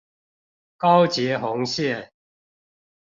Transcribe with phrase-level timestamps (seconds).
[0.77, 2.09] 高捷紅線